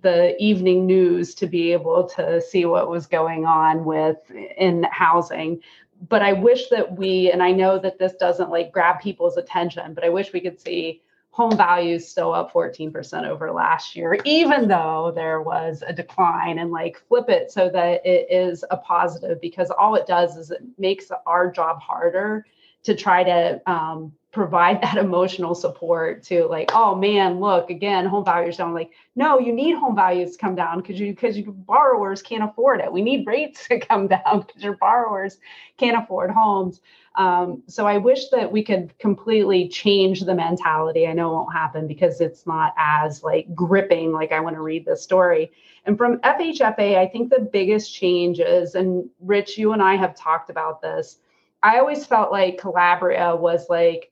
[0.00, 4.16] the evening news to be able to see what was going on with
[4.56, 5.60] in housing
[6.08, 9.94] but I wish that we, and I know that this doesn't like grab people's attention,
[9.94, 14.66] but I wish we could see home values still up 14% over last year, even
[14.66, 19.40] though there was a decline and like flip it so that it is a positive
[19.40, 22.44] because all it does is it makes our job harder
[22.82, 28.24] to try to um, provide that emotional support to like oh man look again home
[28.24, 28.74] values down.
[28.74, 32.44] Like no you need home values to come down because you because your borrowers can't
[32.44, 32.92] afford it.
[32.92, 35.38] We need rates to come down because your borrowers
[35.78, 36.80] can't afford homes.
[37.16, 41.08] Um, so i wish that we could completely change the mentality.
[41.08, 44.62] I know it won't happen because it's not as like gripping like i want to
[44.62, 45.50] read this story.
[45.86, 50.14] And from fhfa i think the biggest change is and rich you and i have
[50.14, 51.18] talked about this
[51.62, 54.09] I always felt like Calabria was like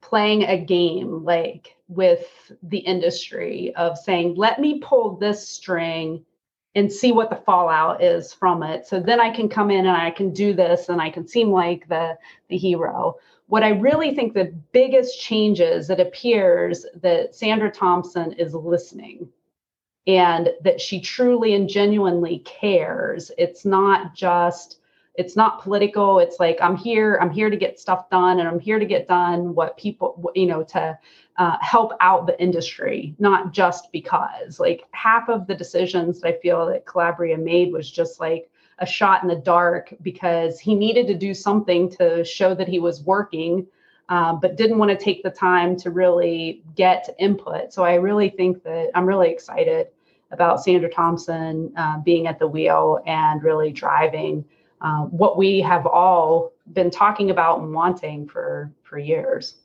[0.00, 6.24] playing a game like with the industry of saying let me pull this string
[6.76, 8.86] and see what the fallout is from it.
[8.86, 11.50] So then i can come in and i can do this and i can seem
[11.50, 12.16] like the
[12.48, 13.16] the hero.
[13.46, 19.28] What i really think the biggest changes it appears that sandra thompson is listening
[20.06, 23.30] and that she truly and genuinely cares.
[23.38, 24.79] It's not just
[25.14, 26.18] it's not political.
[26.18, 29.08] It's like i'm here i'm here to get stuff done and i'm here to get
[29.08, 30.98] done what people you know to
[31.36, 34.60] uh, help out the industry not just because.
[34.60, 38.86] Like half of the decisions that i feel that calabria made was just like a
[38.86, 43.02] shot in the dark because he needed to do something to show that he was
[43.02, 43.66] working
[44.08, 47.72] um, but didn't want to take the time to really get input.
[47.72, 49.88] So i really think that i'm really excited
[50.30, 54.44] about sandra thompson uh, being at the wheel and really driving
[54.80, 59.56] uh, what we have all been talking about and wanting for for years.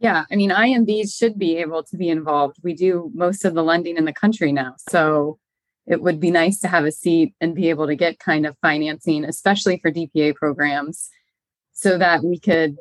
[0.00, 2.56] Yeah, I mean, IMBs should be able to be involved.
[2.62, 5.38] We do most of the lending in the country now, so
[5.86, 8.56] it would be nice to have a seat and be able to get kind of
[8.60, 11.10] financing, especially for DPA programs,
[11.72, 12.78] so that we could,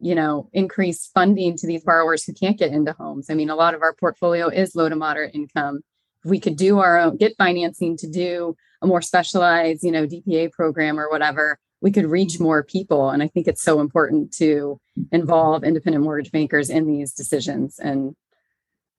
[0.00, 3.30] you know, increase funding to these borrowers who can't get into homes.
[3.30, 5.80] I mean, a lot of our portfolio is low to moderate income.
[6.24, 10.52] We could do our own, get financing to do a more specialized, you know, DPA
[10.52, 13.10] program or whatever, we could reach more people.
[13.10, 17.78] And I think it's so important to involve independent mortgage bankers in these decisions.
[17.78, 18.14] And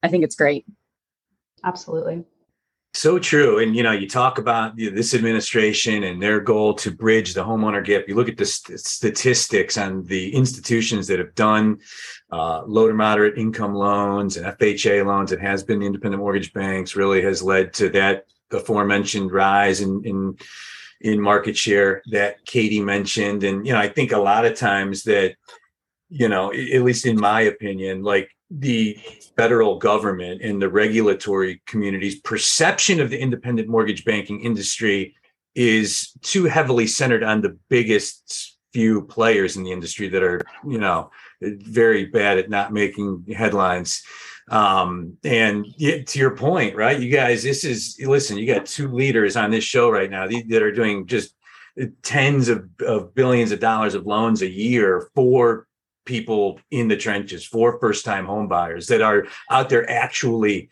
[0.01, 0.65] I think it's great.
[1.63, 2.23] Absolutely.
[2.95, 3.57] So true.
[3.57, 7.33] And, you know, you talk about you know, this administration and their goal to bridge
[7.33, 8.03] the homeowner gap.
[8.07, 11.79] You look at the st- statistics on the institutions that have done
[12.31, 15.31] uh, low to moderate income loans and FHA loans.
[15.31, 20.37] It has been independent mortgage banks really has led to that aforementioned rise in, in,
[21.01, 23.43] in market share that Katie mentioned.
[23.43, 25.35] And, you know, I think a lot of times that,
[26.09, 28.97] you know, at least in my opinion, like the
[29.35, 35.15] federal government and the regulatory community's perception of the independent mortgage banking industry
[35.55, 40.79] is too heavily centered on the biggest few players in the industry that are you
[40.79, 44.03] know very bad at not making headlines.
[44.49, 49.37] Um and to your point right you guys this is listen you got two leaders
[49.37, 51.33] on this show right now that are doing just
[52.01, 55.67] tens of, of billions of dollars of loans a year for
[56.05, 60.69] people in the trenches for first time home buyers that are out there actually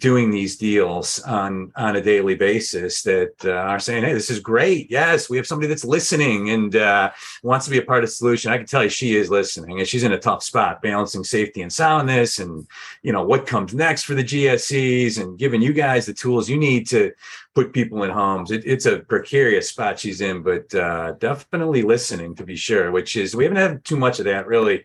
[0.00, 4.40] doing these deals on on a daily basis that uh, are saying hey this is
[4.40, 4.90] great.
[4.90, 7.10] Yes we have somebody that's listening and uh,
[7.42, 8.50] wants to be a part of the solution.
[8.50, 11.60] I can tell you she is listening and she's in a tough spot balancing safety
[11.60, 12.66] and soundness and
[13.02, 16.56] you know what comes next for the GSEs and giving you guys the tools you
[16.56, 17.12] need to
[17.54, 18.50] put people in homes.
[18.50, 23.16] It, it's a precarious spot she's in but uh, definitely listening to be sure which
[23.16, 24.84] is we haven't had too much of that really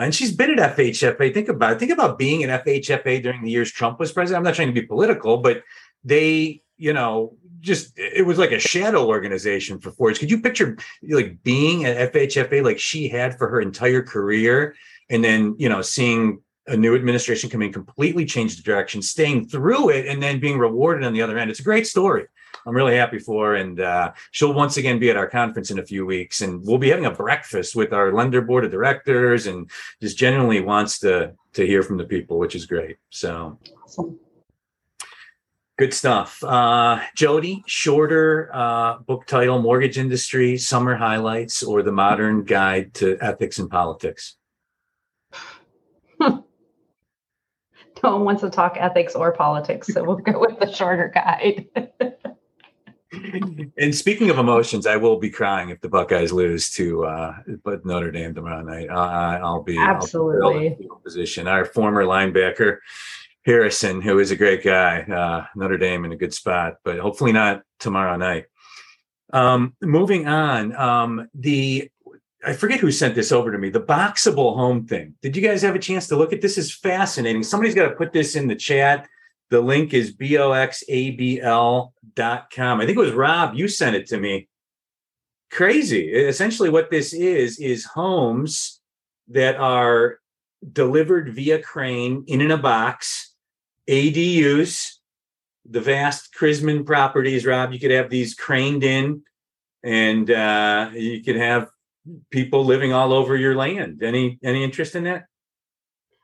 [0.00, 1.32] and she's been at FHFA.
[1.32, 1.78] Think about it.
[1.78, 4.38] Think about being at FHFA during the years Trump was president.
[4.38, 5.62] I'm not trying to be political, but
[6.04, 10.18] they, you know, just it was like a shadow organization for Ford.
[10.18, 14.74] Could you picture like being at FHFA like she had for her entire career,
[15.10, 19.48] and then you know seeing a new administration come in, completely change the direction, staying
[19.48, 21.50] through it, and then being rewarded on the other end.
[21.50, 22.26] It's a great story.
[22.66, 23.54] I'm really happy for.
[23.54, 26.78] And uh, she'll once again be at our conference in a few weeks, and we'll
[26.78, 29.70] be having a breakfast with our lender board of directors, and
[30.00, 32.96] just genuinely wants to to hear from the people, which is great.
[33.10, 33.58] So.
[33.84, 34.18] Awesome.
[35.80, 36.44] Good stuff.
[36.44, 43.16] Uh, Jody, shorter uh, book title, Mortgage Industry, Summer Highlights, or The Modern Guide to
[43.22, 44.36] Ethics and Politics?
[46.20, 46.44] no
[48.02, 51.66] one wants to talk ethics or politics, so we'll go with the shorter guide.
[53.12, 57.84] and speaking of emotions, I will be crying if the Buckeyes lose to uh, but
[57.84, 58.88] Notre Dame tomorrow night.
[58.88, 61.48] Uh, I'll be absolutely I'll be position.
[61.48, 62.78] Our former linebacker
[63.44, 67.32] Harrison, who is a great guy, uh, Notre Dame in a good spot, but hopefully
[67.32, 68.46] not tomorrow night.
[69.32, 71.90] Um, moving on, um, the
[72.44, 73.68] I forget who sent this over to me.
[73.68, 75.14] The boxable home thing.
[75.20, 76.58] Did you guys have a chance to look at this?
[76.58, 77.42] Is fascinating.
[77.42, 79.08] Somebody's got to put this in the chat.
[79.50, 81.90] The link is boxabl.com.
[82.80, 84.48] I think it was Rob, you sent it to me.
[85.50, 86.12] Crazy.
[86.12, 88.80] Essentially, what this is, is homes
[89.28, 90.18] that are
[90.72, 93.34] delivered via crane in in a box,
[93.88, 94.92] ADUs,
[95.68, 97.72] the vast Chrisman properties, Rob.
[97.72, 99.22] You could have these craned in
[99.82, 101.68] and uh, you could have
[102.30, 104.02] people living all over your land.
[104.02, 105.24] Any any interest in that?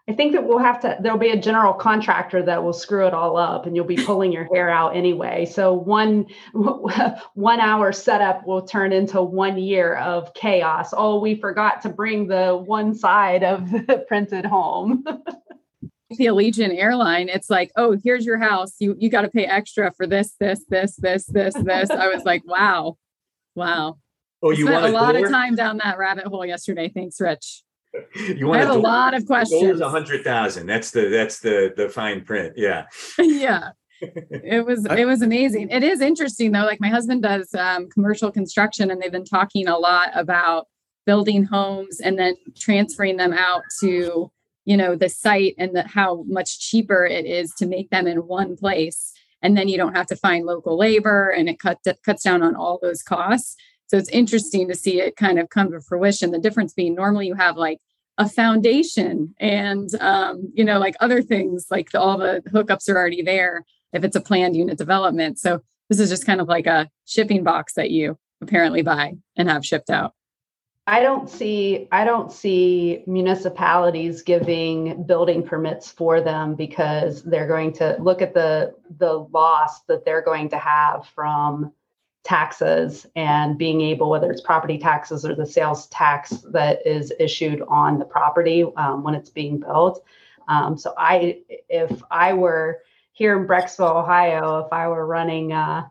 [0.09, 3.15] I think that we'll have to, there'll be a general contractor that will screw it
[3.15, 5.47] all up and you'll be pulling your hair out anyway.
[5.47, 10.95] So one, one hour setup will turn into one year of chaos.
[10.97, 15.05] Oh, we forgot to bring the one side of the printed home.
[16.11, 18.75] the Allegiant airline, it's like, oh, here's your house.
[18.79, 21.91] You you got to pay extra for this, this, this, this, this, this.
[21.91, 22.97] I was like, wow,
[23.57, 23.99] wow.
[24.41, 25.25] Oh, you spent a lot door?
[25.25, 26.93] of time down that rabbit hole yesterday.
[26.95, 27.65] Thanks, Rich
[28.15, 29.81] you want I have a lot of questions.
[29.81, 30.67] A hundred thousand.
[30.67, 32.55] That's the that's the the fine print.
[32.57, 32.87] Yeah.
[33.19, 33.71] yeah.
[34.01, 35.71] it was it was amazing.
[35.71, 36.65] It is interesting though.
[36.65, 40.67] Like my husband does um, commercial construction, and they've been talking a lot about
[41.05, 44.31] building homes and then transferring them out to
[44.65, 48.27] you know the site and the, how much cheaper it is to make them in
[48.27, 52.25] one place and then you don't have to find local labor and it cut, cuts
[52.25, 53.55] down on all those costs
[53.87, 56.33] so it's interesting to see it kind of come to fruition.
[56.33, 57.79] The difference being normally you have like
[58.19, 62.97] a foundation and um, you know like other things like the, all the hookups are
[62.97, 65.39] already there if it's a planned unit development.
[65.39, 69.49] So this is just kind of like a shipping box that you apparently buy and
[69.49, 70.15] have shipped out.
[70.89, 77.73] I don't see I don't see municipalities giving building permits for them because they're going
[77.75, 81.73] to look at the the loss that they're going to have from
[82.27, 87.63] taxes and being able whether it's property taxes or the sales tax that is issued
[87.69, 90.05] on the property um, when it's being built.
[90.49, 95.87] Um, so I if I were here in Brecksville, Ohio, if I were running uh,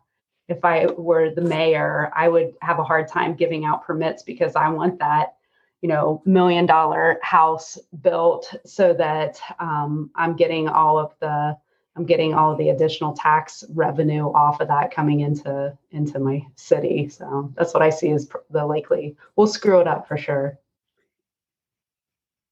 [0.47, 4.55] if I were the mayor, I would have a hard time giving out permits because
[4.55, 5.37] I want that,
[5.81, 11.57] you know, million dollar house built so that um, I'm getting all of the
[11.95, 17.07] I'm getting all the additional tax revenue off of that coming into into my city.
[17.07, 19.15] So that's what I see as the likely.
[19.35, 20.59] We'll screw it up for sure.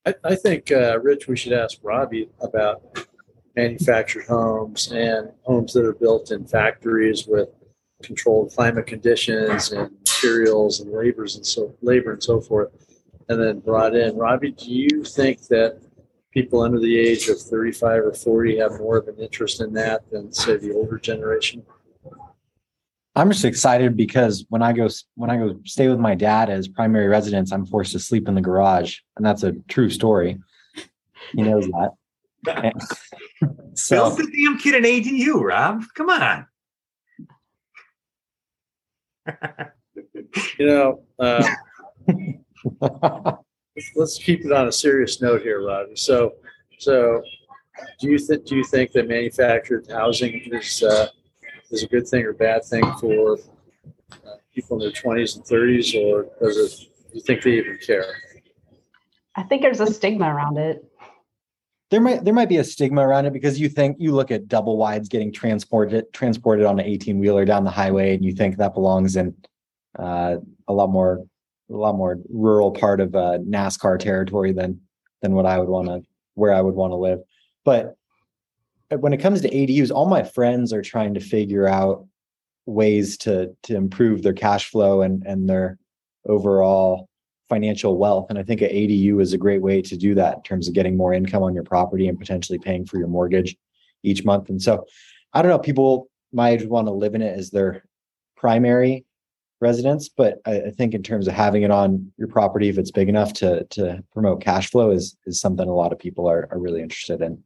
[0.06, 3.08] I, I think, uh, Rich, we should ask Robbie about
[3.56, 7.50] manufactured homes and homes that are built in factories with
[8.02, 12.70] controlled climate conditions and materials and labors and so labor and so forth,
[13.30, 14.16] and then brought in.
[14.18, 15.82] Robbie, do you think that
[16.34, 20.10] people under the age of 35 or 40 have more of an interest in that
[20.12, 21.64] than say the older generation?
[23.16, 26.68] I'm just excited because when I go when I go stay with my dad as
[26.68, 30.40] primary residence, I'm forced to sleep in the garage, and that's a true story.
[31.34, 31.92] He knows that.
[33.76, 35.84] so, Build the damn kid an ADU, Rob.
[35.94, 36.48] Come on.
[40.58, 41.48] you know, uh,
[43.96, 45.96] let's keep it on a serious note here, Robbie.
[45.96, 46.34] So,
[46.80, 47.22] so
[48.00, 51.08] do you think do you think that manufactured housing is uh,
[51.72, 53.38] is a good thing or bad thing for
[54.12, 56.90] uh, people in their twenties and thirties, or does it?
[57.12, 58.06] Do you think they even care?
[59.36, 60.84] I think there's a stigma around it
[61.94, 64.48] there might there might be a stigma around it because you think you look at
[64.48, 68.58] double wides getting transported transported on an 18 wheeler down the highway and you think
[68.58, 69.36] that belongs in
[70.00, 71.24] uh, a lot more
[71.70, 74.80] a lot more rural part of uh, NASCAR territory than
[75.22, 76.02] than what I would want to
[76.36, 77.20] where I would want to live.
[77.64, 77.96] But
[78.90, 82.06] when it comes to ADUs, all my friends are trying to figure out
[82.66, 85.78] ways to to improve their cash flow and and their
[86.28, 87.10] overall
[87.50, 88.28] financial wealth.
[88.30, 90.74] And I think an ADU is a great way to do that in terms of
[90.74, 93.56] getting more income on your property and potentially paying for your mortgage
[94.02, 94.50] each month.
[94.50, 94.86] And so
[95.34, 97.84] I don't know, people might want to live in it as their
[98.36, 99.06] primary
[99.64, 102.92] residence, but I, I think in terms of having it on your property, if it's
[102.92, 106.48] big enough to to promote cash flow is is something a lot of people are,
[106.52, 107.44] are really interested in.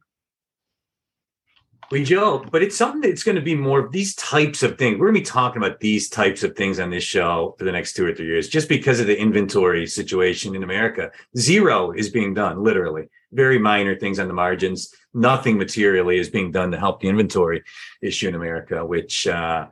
[1.90, 4.98] We joke, but it's something that's going to be more of these types of things.
[4.98, 7.72] We're going to be talking about these types of things on this show for the
[7.72, 11.10] next two or three years, just because of the inventory situation in America.
[11.38, 13.08] Zero is being done, literally.
[13.32, 14.94] Very minor things on the margins.
[15.14, 17.62] Nothing materially is being done to help the inventory
[18.02, 19.68] issue in America, which, uh,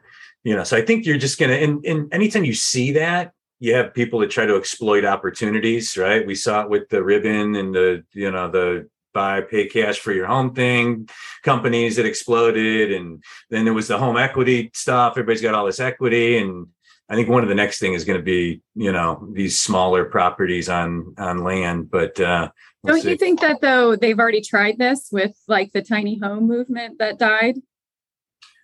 [0.47, 3.33] you know, so I think you're just going to, and, and anytime you see that,
[3.59, 6.25] you have people that try to exploit opportunities, right?
[6.25, 10.13] We saw it with the ribbon and the, you know, the buy pay cash for
[10.13, 11.09] your home thing
[11.43, 15.81] companies that exploded and then there was the home equity stuff everybody's got all this
[15.81, 16.67] equity and
[17.09, 20.05] i think one of the next thing is going to be you know these smaller
[20.05, 22.51] properties on on land but uh
[22.83, 23.13] we'll don't see.
[23.13, 27.19] you think that though they've already tried this with like the tiny home movement that
[27.19, 27.57] died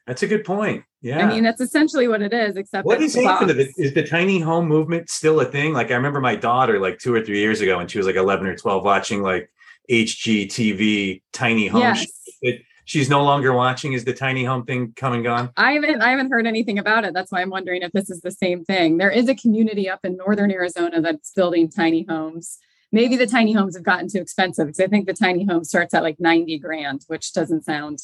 [0.07, 1.19] that's a good point yeah.
[1.19, 4.05] I mean, that's essentially what it is, except what is happening to the, is the
[4.05, 5.73] tiny home movement still a thing?
[5.73, 8.15] Like I remember my daughter like two or three years ago when she was like
[8.15, 9.51] 11 or 12 watching like
[9.91, 11.81] HGTV tiny home.
[11.81, 12.07] Yes.
[12.85, 13.95] she's no longer watching.
[13.95, 15.51] Is the tiny home thing come and gone?
[15.57, 17.15] I haven't I haven't heard anything about it.
[17.15, 18.99] That's why I'm wondering if this is the same thing.
[18.99, 22.59] There is a community up in northern Arizona that's building tiny homes.
[22.93, 25.95] Maybe the tiny homes have gotten too expensive because I think the tiny home starts
[25.95, 27.99] at like 90 grand, which doesn't sound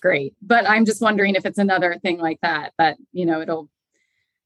[0.00, 0.34] great.
[0.42, 3.68] But I'm just wondering if it's another thing like that, that, you know, it'll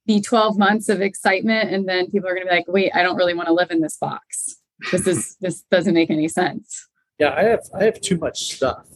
[0.07, 3.02] be 12 months of excitement and then people are going to be like, wait, I
[3.02, 4.57] don't really want to live in this box.
[4.92, 6.88] This is this doesn't make any sense.
[7.18, 8.86] Yeah i have i have too much stuff.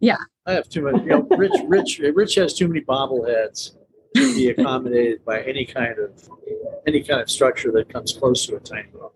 [0.00, 0.18] Yeah.
[0.46, 3.72] I have too much you know rich rich rich has too many bobbleheads
[4.14, 6.28] to be accommodated by any kind of
[6.86, 9.10] any kind of structure that comes close to a tiny home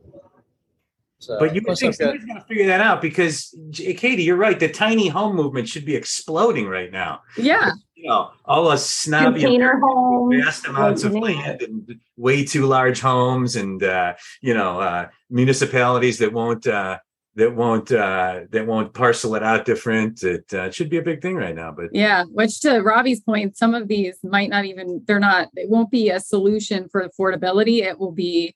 [1.20, 4.58] so, but you think somebody's going to figure that out because Katie, you're right.
[4.58, 7.20] The tiny home movement should be exploding right now.
[7.36, 13.56] Yeah, you know, all the snobby vast amounts of land and way too large homes,
[13.56, 16.98] and uh, you know, uh, municipalities that won't uh,
[17.34, 20.22] that won't uh, that won't parcel it out different.
[20.22, 21.70] It, uh, it should be a big thing right now.
[21.70, 25.48] But yeah, which to Robbie's point, some of these might not even they're not.
[25.54, 27.82] It won't be a solution for affordability.
[27.82, 28.54] It will be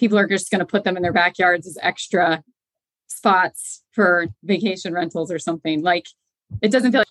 [0.00, 2.42] people are just going to put them in their backyards as extra
[3.06, 5.82] spots for vacation rentals or something.
[5.82, 6.06] Like
[6.62, 7.06] it doesn't feel like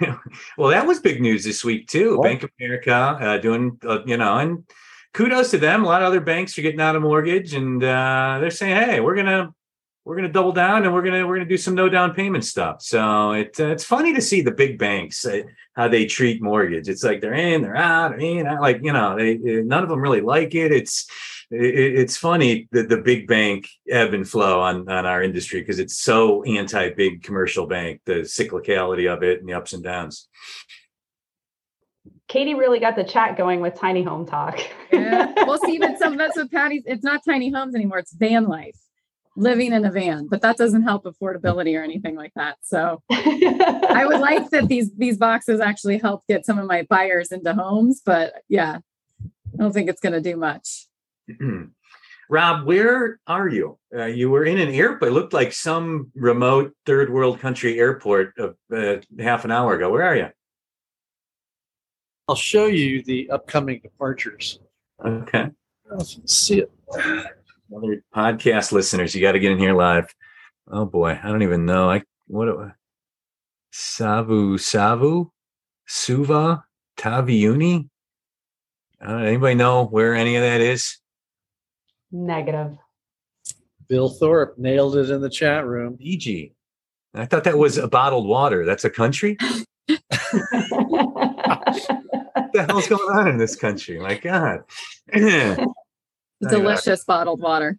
[0.58, 2.16] well, that was big news this week too.
[2.16, 2.24] What?
[2.24, 4.64] Bank of America uh, doing, uh, you know, and
[5.12, 5.84] kudos to them.
[5.84, 9.00] A lot of other banks are getting out of mortgage, and uh, they're saying, "Hey,
[9.00, 9.52] we're gonna
[10.04, 12.80] we're gonna double down, and we're gonna we're gonna do some no down payment stuff."
[12.80, 15.42] So it uh, it's funny to see the big banks uh,
[15.74, 16.88] how they treat mortgage.
[16.88, 18.60] It's like they're in, they're out, they're in, out.
[18.60, 20.70] like you know, they none of them really like it.
[20.70, 21.10] It's it,
[21.50, 25.96] it's funny that the big bank ebb and flow on on our industry because it's
[25.96, 30.28] so anti big commercial bank, the cyclicality of it and the ups and downs.
[32.28, 34.58] Katie really got the chat going with tiny home talk.
[34.92, 35.32] yeah.
[35.46, 36.82] Well, see, but some of that's what Patty's.
[36.86, 37.98] It's not tiny homes anymore.
[37.98, 38.78] It's van life,
[39.36, 40.26] living in a van.
[40.26, 42.56] But that doesn't help affordability or anything like that.
[42.62, 47.30] So I would like that these these boxes actually help get some of my buyers
[47.30, 48.02] into homes.
[48.04, 48.78] But yeah,
[49.24, 50.88] I don't think it's going to do much.
[52.28, 53.78] Rob, where are you?
[53.94, 55.10] Uh, you were in an airport.
[55.10, 59.90] It looked like some remote third world country airport of, uh, half an hour ago.
[59.90, 60.28] Where are you?
[62.28, 64.58] I'll show you the upcoming departures.
[65.04, 65.50] Okay.
[65.88, 66.72] Let's see it.
[67.74, 70.12] Other podcast listeners, you got to get in here live.
[70.68, 71.90] Oh boy, I don't even know.
[71.90, 72.48] I what
[73.70, 75.30] Savu Savu
[75.86, 76.64] Suva
[76.98, 77.88] Taviuni.
[79.06, 80.98] Uh, anybody know where any of that is?
[82.16, 82.78] Negative.
[83.88, 85.98] Bill Thorpe nailed it in the chat room.
[85.98, 86.54] Fiji.
[87.14, 88.64] I thought that was a bottled water.
[88.64, 89.36] That's a country.
[89.86, 90.00] what
[92.52, 93.98] the hell's going on in this country?
[93.98, 94.64] My God.
[96.40, 97.78] Delicious bottled water.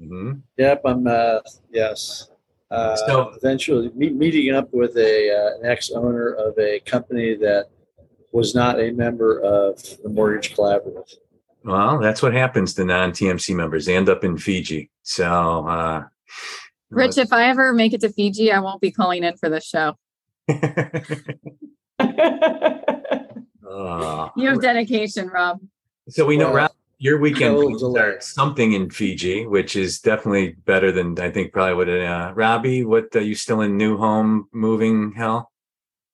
[0.00, 0.32] Mm-hmm.
[0.56, 1.06] Yep, I'm.
[1.06, 2.30] Uh, yes.
[2.70, 7.36] Uh, so eventually, meet, meeting up with a uh, an ex owner of a company
[7.36, 7.66] that
[8.32, 11.14] was not a member of the Mortgage Collaborative.
[11.66, 13.86] Well, that's what happens to non TMC members.
[13.86, 14.88] They end up in Fiji.
[15.02, 16.04] So, uh,
[16.90, 19.66] Rich, if I ever make it to Fiji, I won't be calling in for this
[19.66, 19.96] show.
[20.48, 21.00] uh,
[24.36, 25.58] you have dedication, Rob.
[26.08, 27.58] So we know, Rob, your weekend
[27.98, 31.88] are something in Fiji, which is definitely better than I think probably what.
[31.88, 35.50] Uh, Robbie, what are you still in new home moving hell?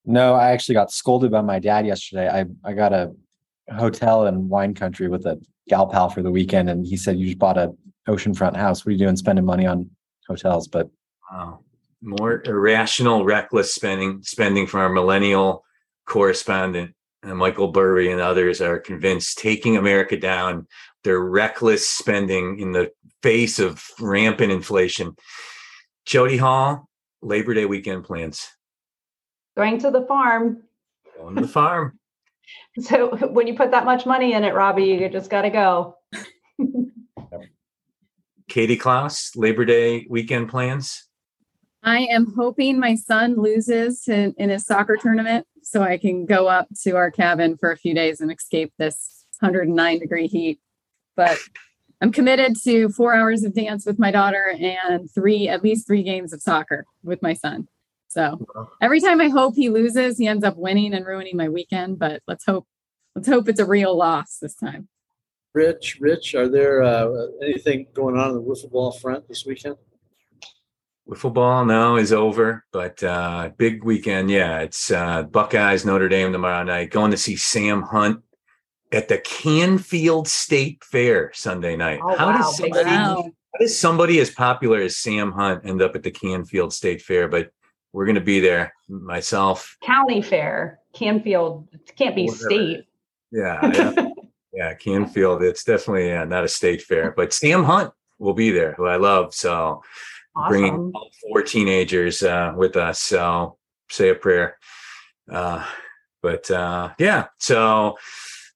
[0.07, 2.30] No, I actually got scolded by my dad yesterday.
[2.30, 3.12] I I got a
[3.73, 7.27] hotel in wine country with a gal pal for the weekend, and he said, "You
[7.27, 7.73] just bought a
[8.09, 8.85] oceanfront house.
[8.85, 9.91] What are you doing spending money on
[10.29, 10.91] hotels?" But
[11.31, 11.61] wow.
[12.01, 15.64] more irrational, reckless spending spending from our millennial
[16.07, 20.66] correspondent, uh, Michael Burry, and others are convinced taking America down.
[21.05, 22.93] Their reckless spending in the
[23.23, 25.16] face of rampant inflation.
[26.05, 26.89] Jody Hall,
[27.23, 28.49] Labor Day weekend plans.
[29.57, 30.62] Going to the farm.
[31.16, 31.99] Going to the farm.
[32.80, 35.98] So when you put that much money in it, Robbie, you just got to go.
[38.48, 41.07] Katie Klaus, Labor Day weekend plans?
[41.82, 46.46] I am hoping my son loses in, in his soccer tournament so I can go
[46.48, 50.61] up to our cabin for a few days and escape this 109 degree heat.
[51.16, 51.38] But
[52.00, 56.03] I'm committed to four hours of dance with my daughter and three, at least three
[56.03, 57.68] games of soccer with my son.
[58.13, 58.47] So
[58.83, 61.99] every time I hope he loses, he ends up winning and ruining my weekend.
[61.99, 62.67] But let's hope,
[63.15, 64.89] let's hope it's a real loss this time.
[65.55, 67.09] Rich, Rich, are there uh,
[67.43, 69.77] anything going on in the wiffle ball front this weekend?
[71.09, 74.31] Wiffle ball now is over, but uh, big weekend.
[74.31, 76.91] Yeah, it's uh, Buckeyes Notre Dame tomorrow night.
[76.91, 78.23] Going to see Sam Hunt
[78.93, 82.01] at the Canfield State Fair Sunday night.
[82.03, 82.37] Oh, how wow.
[82.39, 82.85] does somebody?
[82.85, 83.31] Wow.
[83.55, 87.29] How does somebody as popular as Sam Hunt end up at the Canfield State Fair?
[87.29, 87.51] But
[87.93, 88.72] we're going to be there.
[88.88, 92.45] Myself, County Fair, Canfield can't be Whatever.
[92.45, 92.84] state.
[93.30, 94.09] yeah, yeah,
[94.53, 95.43] yeah, Canfield.
[95.43, 98.97] It's definitely uh, not a state fair, but Sam Hunt will be there, who I
[98.97, 99.34] love.
[99.34, 99.82] So
[100.49, 103.01] bringing all four teenagers uh, with us.
[103.01, 103.57] So
[103.90, 104.59] say a prayer.
[105.30, 105.64] Uh,
[106.22, 107.99] but uh, yeah, so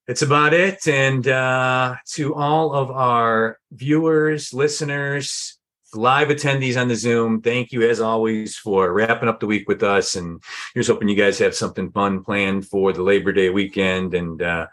[0.07, 0.87] it's about it.
[0.87, 5.56] And uh, to all of our viewers, listeners,
[5.95, 9.82] live attendees on the Zoom, thank you as always for wrapping up the week with
[9.82, 10.16] us.
[10.16, 10.43] And
[10.74, 14.14] here's hoping you guys have something fun planned for the Labor Day weekend.
[14.14, 14.66] And uh,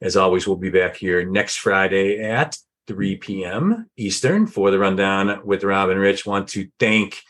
[0.00, 2.56] as always, we'll be back here next Friday at
[2.86, 3.88] 3 p.m.
[3.96, 6.26] Eastern for the rundown with Rob and Rich.
[6.26, 7.22] Want to thank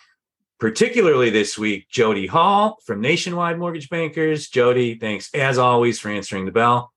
[0.59, 4.49] particularly this week Jody Hall from Nationwide Mortgage Bankers.
[4.49, 6.93] Jody, thanks as always for answering the bell.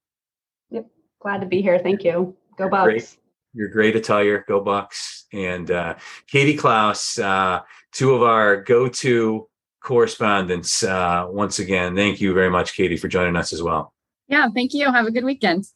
[0.70, 0.86] Yep,
[1.20, 1.78] glad to be here.
[1.78, 2.36] Thank you.
[2.56, 2.84] Go Bucks.
[2.84, 3.16] Great.
[3.54, 4.44] You're great attire.
[4.46, 5.21] Go Bucks.
[5.32, 5.94] And uh,
[6.26, 7.60] Katie Klaus, uh,
[7.92, 9.48] two of our go-to
[9.80, 10.82] correspondents.
[10.82, 13.92] Uh, once again, thank you very much, Katie, for joining us as well.
[14.28, 14.90] Yeah, thank you.
[14.92, 15.66] Have a good weekend.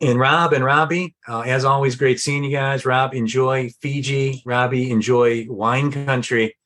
[0.00, 2.84] And Rob and Robbie, uh, as always, great seeing you guys.
[2.84, 4.42] Rob, enjoy Fiji.
[4.44, 6.56] Robbie, enjoy wine country.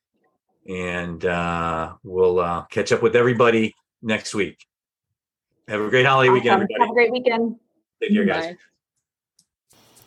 [0.69, 4.67] And uh, we'll uh, catch up with everybody next week.
[5.69, 6.81] Have a great holiday weekend, everybody.
[6.81, 7.57] Have a great weekend.
[8.03, 8.47] Take care, guys.
[8.47, 8.57] Bye.